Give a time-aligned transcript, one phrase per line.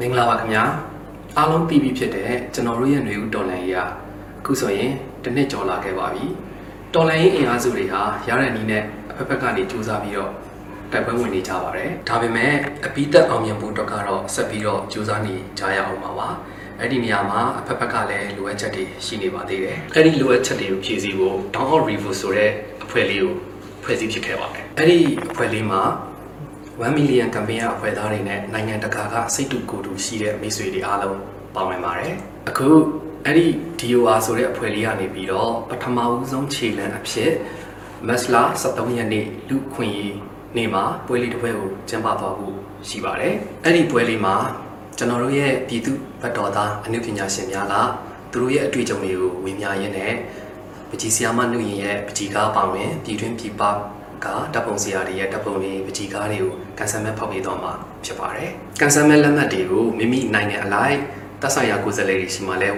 [0.00, 0.64] မင်္ဂလာပါခင်ဗျာ
[1.38, 3.78] အားလုံးတီးပြီးဖြစ်တဲ့ကျွန်တော်တို့ရဲ့ຫນွေဦးတော်လန်ကြီးက
[4.40, 6.24] အခုဆိုရင်တစ်နှစ်ကျော်လာခဲ့ပါပြီ
[6.94, 10.30] တော်လန်ကြီးအင်အားစုတွေဟာရတဲ့နည်းနဲ့အဖက်ဖက်ကနေစူးစမ်းပြီးတော့
[10.92, 12.52] တိုက်ပွဲဝင်နေကြပါတယ်ဒါပေမဲ့
[12.86, 16.28] အပိသက်အောင်မြင်ဖို့အတွက်ကတော့ဆက်ပြီးတော့စူးစမ်းနေကြရအောင်ပါပါ
[16.78, 22.50] အဲ့ဒီနေရာမှာအဖက်ဖက်ကလည်းလိုအပ်ချက်တွေရှိနေပါသေးတယ်အဲ့ဒီလိုအပ်ချက်တွေကိုဖြည့်ဆည်းဖို့ down out review ဆိုတဲ့
[22.84, 23.32] အဖွဲ့လေးကို
[23.82, 24.98] ဖွဲ့စည်းဖြစ်ခဲ့ပါတယ်အဲ့ဒီ
[25.30, 25.82] အဖွဲ့လေးမှာ
[26.80, 31.18] 1 million campaign ရအဖွဲ့သားတွေနဲ့နိုင်ငံတကာကစိတ်တူကိုယ်တူရှိတဲ့မိတ်ဆွေတွေအားလုံး
[31.54, 32.14] ပါဝင်ပါတယ်။
[32.48, 32.68] အခု
[33.24, 33.46] အဲ့ဒီ
[33.80, 37.32] DOR ဆိုတဲ့အဖွဲ့လေးကနေပြီးတော့ပထမဦးဆုံးခြေလှမ်းအဖြစ်
[38.06, 40.14] မက်စလာ73ရက်နေ့လူခွင့်ရေး
[40.56, 42.54] နေ့မှာပွဲလေးတစ်ပွဲကိုကျင်းပသွားဖို့
[42.88, 43.34] ရှိပါတယ်။
[43.64, 44.34] အဲ့ဒီပွဲလေးမှာ
[44.98, 45.92] ကျွန်တော်တို့ရဲ့ပြည်သူ
[46.22, 47.74] ဘတ်တော်သားအနုပညာရှင်များက
[48.32, 50.12] သူတို့ရဲ့အတွေ့အကြုံတွေကိုဝေမျှရင်းနဲ့
[50.90, 53.62] ပကြီးဆီယာမနှုတ်ရင်ရဲ့ပကြီးကားပါဝင်ပြည်တွင်းပြည်ပ
[54.24, 57.72] ကတပ်ပုံစရာတွေရဲ့တပ်ပုံတွေပကြီးကားတွေကိုကန်ဆယ်မဲ့ဖောက်ပေးတော့မှာ
[58.04, 58.50] ဖြစ်ပါတယ်။
[58.80, 60.96] ကန်ဆယ်မဲ့လက်မှတ်တွေကိုမိမိနိုင်ငံအလိုက်
[61.42, 62.70] တပ်ဆိုင်ရာကိုယ်စားလှယ်တွေရှိမှလဲ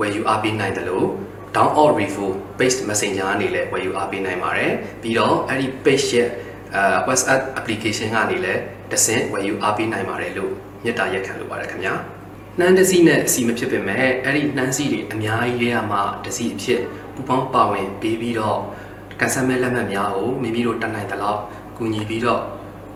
[0.00, 1.08] ဝယ်ယူအားပေးနိုင်တယ်လို့
[1.56, 6.28] down out review based messenger ကနေလည်းဝယ်ယူအားပေးနိုင်ပါတယ်။ပြီးတော့အဲ့ဒီ page ရဲ့
[6.74, 8.60] အဲ WhatsApp application ကနေလည်း
[8.90, 10.52] တစ်ဆင့်ဝယ်ယူအားပေးနိုင်ပါတယ်လို့
[10.84, 11.94] မြတ်တာရက်ခံလိုပါတယ်ခင်ဗျာ။
[12.58, 16.82] နှမ်းတစည်းနဲ့အစီမဖြစ်ပေမဲ့အဲ့ဒီနှမ်းစီတွေအများကြီးလေးရမှတစည်းအဖြစ်
[17.14, 18.60] ပူပေါင်းပါဝင်ပေးပြီးတော့
[19.20, 21.40] ကန်ဆယ်မဲ့လက်မှတ်များကိုမိမိတို့တတ်နိုင်သလောက်
[21.76, 22.42] ကူညီပြီးတော့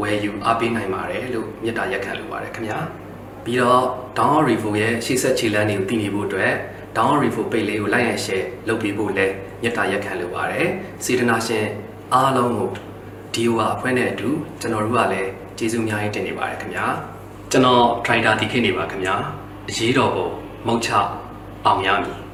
[0.00, 2.78] ဝယ်ယူအားပေးနိုင်ပါတယ်လို့မြတ်တာရက်ခံလိုပါတယ်ခင်ဗျာ။
[3.44, 3.82] ပြီးတော့
[4.18, 6.52] down review ရဲ့ရှေ့ဆက်ခြေလှမ်းတွေကိုသိနေဖို့အတွက်
[6.96, 10.66] down review page လေးကို like and share လုပ်ပေးဖို့လည်းမြတ်တာရက်ခံလိုပါတယ်။
[11.04, 11.66] စေတနာရှင်
[12.14, 12.70] အားလုံးကို
[13.34, 14.28] ဒီဝါအဖွဲ့နဲ့အတူ
[14.60, 16.86] ကျွန်တော်တို့ကလည်းကျေးဇူးအများကြီးတင်နေပါတယ်ခင်ဗျာ။
[17.50, 19.14] ကျွန်တော် trader တီခေနေပါခင်ဗျာ။
[19.68, 20.28] အရေးတော်ပုံ
[20.66, 20.90] မုတ်ချ
[21.66, 22.29] အောင်ရမည်